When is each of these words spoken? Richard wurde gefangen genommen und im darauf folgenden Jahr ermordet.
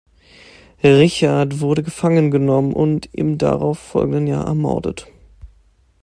Richard 0.83 1.59
wurde 1.59 1.83
gefangen 1.83 2.31
genommen 2.31 2.73
und 2.73 3.07
im 3.13 3.37
darauf 3.37 3.77
folgenden 3.77 4.25
Jahr 4.25 4.47
ermordet. 4.47 5.05